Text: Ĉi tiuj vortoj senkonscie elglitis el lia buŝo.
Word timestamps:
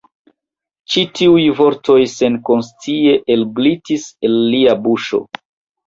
Ĉi 0.93 1.03
tiuj 1.19 1.43
vortoj 1.59 1.99
senkonscie 2.15 3.15
elglitis 3.39 4.11
el 4.31 4.43
lia 4.57 4.79
buŝo. 4.89 5.27